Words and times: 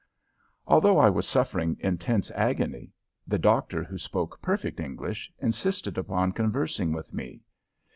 Although 0.65 0.97
I 0.97 1.11
was 1.11 1.27
suffering 1.27 1.77
intense 1.79 2.31
agony, 2.31 2.91
the 3.27 3.37
doctor, 3.37 3.83
who 3.83 3.99
spoke 3.99 4.41
perfect 4.41 4.79
English, 4.79 5.31
insisted 5.37 5.95
upon 5.95 6.31
conversing 6.31 6.91
with 6.91 7.13
me. 7.13 7.43